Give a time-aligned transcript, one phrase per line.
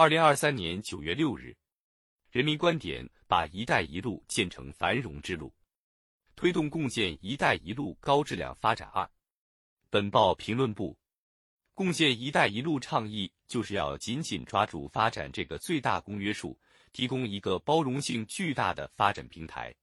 [0.00, 1.56] 二零二三年九月六日，
[2.30, 5.52] 人民观点把“一带一路”建成繁荣之路，
[6.36, 8.88] 推动共建“一带一路”高质量发展。
[8.94, 9.10] 二，
[9.90, 10.96] 本报评论部，
[11.74, 16.56] 共建“一带一路”倡议就是要紧紧抓住发展这个最大公约数，
[16.92, 19.74] 提供一个包容性巨大的发展平台，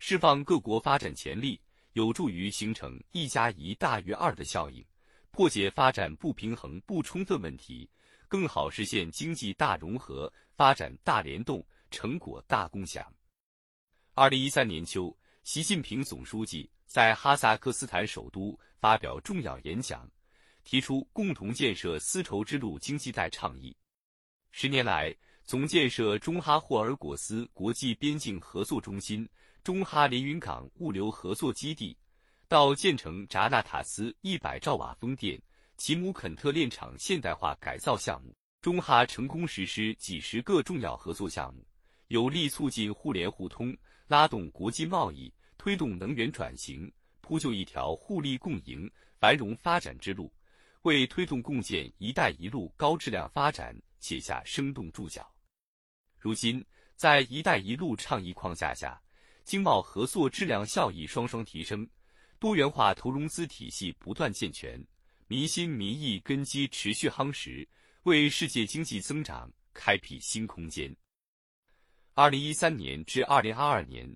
[0.00, 1.60] 释放各国发展潜力，
[1.92, 4.84] 有助于形成“一加一大于二”的效应。
[5.30, 7.88] 破解发展不平衡不充分问题，
[8.28, 13.06] 更好实现经济大融合、发展大联动、成果大共享。
[14.14, 20.10] 二零一三年秋，习近平总书记在哈萨克斯坦首都发表重要演讲，
[20.64, 23.76] 提出共同建设丝绸之路经济带倡议。
[24.50, 29.28] 十年来，从建设中哈霍尔果斯国际边境合作中心、
[29.62, 31.96] 中哈连云港物流合作基地。
[32.48, 35.36] 到建成扎纳塔斯一百兆瓦风电、
[35.76, 41.64] 吉姆肯特炼厂现代化改造项目，中哈成功实施几十个重要合作项目，
[42.08, 50.32] 有力促进互联互通，拉动国际贸易，推动能源转型，铺就一条互利共赢、繁荣发展之路，
[50.82, 55.30] 为推动共建“一带一路”高质量发展写下生动注脚。
[56.18, 56.64] 如今，
[56.96, 58.98] 在“一带一路”倡议框架下，
[59.44, 61.86] 经贸合作质量效益双双提升。
[62.38, 64.82] 多元化投融资体系不断健全，
[65.28, 67.68] 民心民意根基持续夯实，
[68.04, 70.94] 为世界经济增长开辟新空间。
[72.14, 74.08] 二零一三年至二零二二年，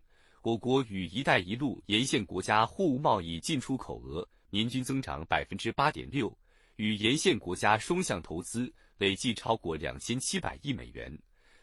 [0.43, 6.33] 我国与“一带一路”沿线国家货物贸易进出口额年均增长百分之八点六，
[6.77, 11.13] 与沿线国家双向投资累计超过两千七百亿美元，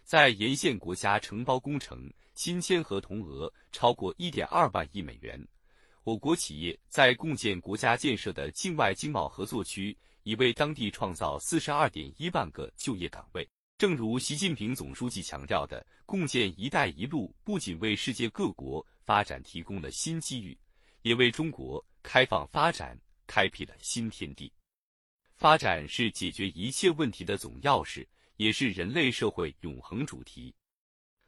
[0.04, 5.42] 在沿线国家承包工程新签合同额超过一点二万亿美元。
[6.08, 13.45] 我国企业在共建国家建设的境外经贸合作区，已为当地创造四十二点一万个就业岗位。
[13.77, 20.58] 正如习近平总书记强调的，共建“一带一路”不仅为世界各国发展提供了新机遇，
[21.02, 24.49] 也为中国开放发展开辟了新天地。
[25.36, 30.55] 发展是解决一切问题的总钥匙，也是人类社会永恒主题。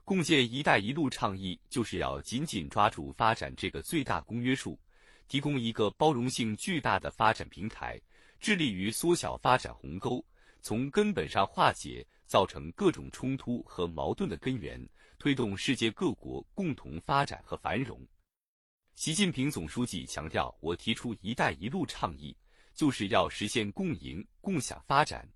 [0.10, 4.76] 共建“一带一路”倡议就是要紧紧抓住发展这个最大公约数，
[5.28, 8.02] 提供一个包容性巨大的发展平台，
[8.40, 10.26] 致力于缩小发展鸿沟，
[10.64, 14.84] 从根本上化解造成各种冲突和矛盾的根源，
[15.20, 18.04] 推动世界各国共同发展和繁荣。
[18.96, 22.36] 习近平总书记强调，我提出“一带一路”倡议，
[22.74, 25.30] 就是要实现共赢共享发展，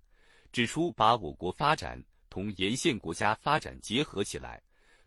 [0.50, 2.04] 指出把我国发展。
[2.34, 4.60] 同沿线国家发展结合起来，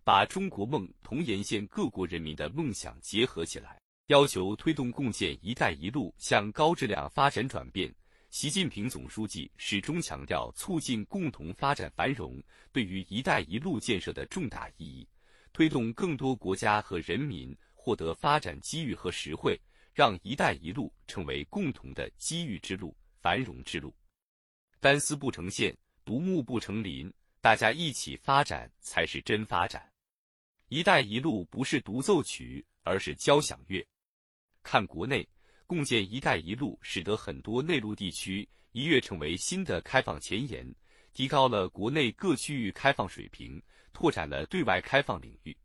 [0.06, 7.94] 把中国梦同沿线各国人民的梦想结合起来，要求推动共建“一带一路”向高质量发展转变。
[8.30, 15.06] 习近平总书记始终强调促进共同发展繁荣对于“一带一路”建设的重大意义，
[15.52, 19.60] 推动更多国家和人民获得发展机遇和实惠，
[19.94, 23.94] 让“一带一路”成为共同的机遇之路、繁荣之路。
[24.80, 25.78] 单丝不成线。
[26.08, 29.90] 独木不成林，大家一起发展才是真发展。
[30.70, 33.86] 一带一路不是独奏曲，而是交响乐。
[34.64, 35.28] 看国内，
[35.66, 40.70] 共建一带一路，使得很多内陆地区一跃成为新的开放前沿，
[41.14, 43.62] 提高了国内各区域开放水平，
[43.94, 45.56] 拓展了对外开放领域。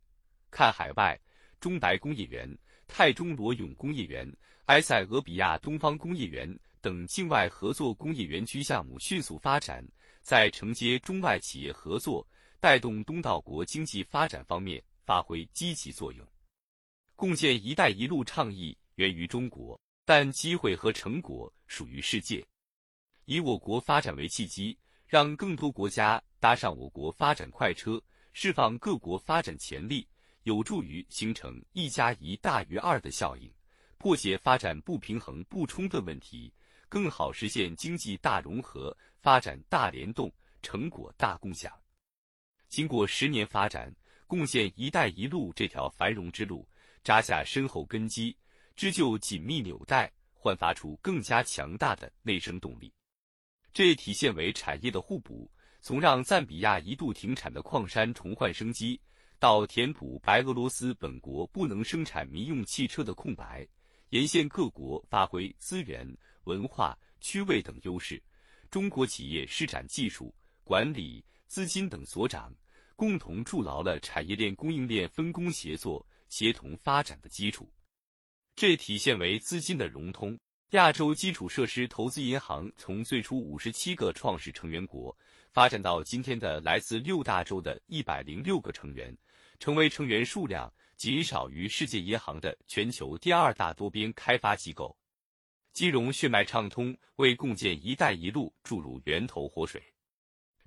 [0.49, 1.19] 看海外，
[1.59, 2.47] 中白工业园、
[2.87, 4.31] 泰中罗永工业园、
[4.67, 9.85] 埃塞俄比亚东方工业园等境外合作工业园区项目迅速发展。
[10.23, 12.25] 在承接中外企业合作、
[12.59, 16.25] 带动东道国经济发展方面发挥积极作用。
[17.15, 22.43] 共建“一带一路”倡议源于中国，但机会和成果属于世界。
[23.25, 28.01] 以我国发展为契机，让更多国家搭上我国发展快车，
[28.31, 30.07] 释放各国发展潜力，
[30.43, 33.51] 有助于形成“一加一大于二”的效应，
[33.97, 36.51] 破解发展不平衡不充分问题。
[36.93, 40.31] 更好实现经济大融合、发展大联动、
[40.61, 41.73] 成果大共享。
[42.69, 43.91] 经过十年发展，
[44.27, 46.69] 共建“一带一路”这条繁荣之路
[47.03, 48.37] 扎下深厚根基，
[48.75, 52.93] 织就紧密纽带，焕发出更加强大的内生动力。
[53.73, 55.49] 这也体现为产业的互补，
[55.81, 59.01] 从让赞比亚一度停产的矿山重焕生机，
[59.39, 63.67] 到填补白俄罗斯本国不能生产民用汽车的空白，
[64.13, 66.07] 沿线各国发挥资源。
[66.43, 68.21] 文化、区位等优势，
[68.69, 70.31] 中国企业施展技术、
[70.63, 72.53] 管理、资金等所长，
[72.95, 77.67] 共同筑牢了产业链、供应链分工协作、协同发展的基础。
[78.55, 80.37] 这体现为资金的融通、
[80.71, 85.17] 亚洲基础设施投资银行从最初五十七个创始成员国，
[85.51, 89.17] 发展到今天的来自六大洲的一百零六个成员，
[89.57, 90.71] 成为成员数量
[91.03, 94.97] 仅少于世界银行的全球第二大多边开发机构，
[95.73, 99.83] 金融血脉畅通，为共建“一带一路”注入源头活水。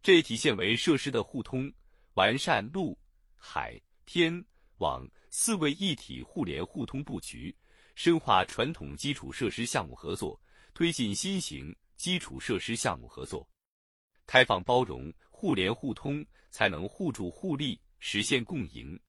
[0.02, 1.72] 这体现为设施的互通，
[2.16, 2.98] 完善陆、
[3.34, 4.44] 海、天、
[4.76, 7.56] 网四位一体互联互通布局。
[7.94, 10.38] 深化传统基础设施项目合作，
[10.74, 13.48] 推进新型基础设施项目合作，
[14.26, 19.00] 开放包容、互联互通，才能互助互利，实现共赢。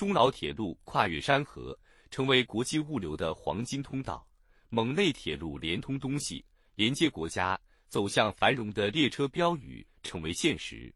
[0.00, 1.78] 中老铁路跨越山河，
[2.10, 4.26] 成为国际物流的黄金通道；
[4.70, 6.42] 蒙内铁路连通东西，
[6.74, 10.90] 连接国家，走向繁荣的列车标语成为现实；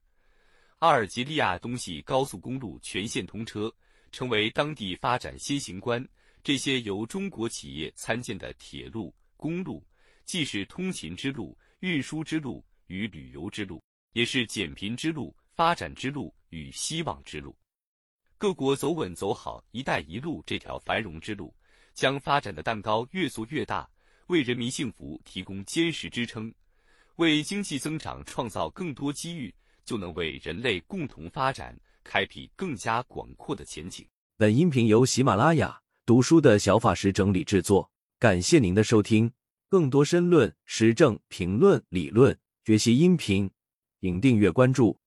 [0.79, 3.71] 阿尔及利亚东西高速公路全线通车，
[4.11, 6.03] 成为当地发展先行官。
[6.43, 9.87] 这些由中国企业参建的铁路、公路，
[10.25, 13.85] 既是通勤之路、运输之路与旅游之路，
[14.15, 17.55] 也是减贫之路、发展之路与希望之路。
[18.45, 21.55] 各国走稳走好“一带一路”这条繁荣之路，
[21.95, 23.89] 将发展的蛋糕越做越大，
[24.27, 26.53] 为人民幸福提供坚实支撑，
[27.17, 29.55] 为经济增长创造更多机遇，
[29.87, 31.75] 就能为人类共同发展
[32.05, 34.07] 开辟更加广阔的前景。
[34.37, 35.81] 本音频由喜马拉雅。
[36.05, 39.33] 读书的小法师整理制作，感谢您的收听。
[39.71, 43.51] 更多深论、时政评论、理论学习音频，
[44.03, 45.01] 请订阅关注。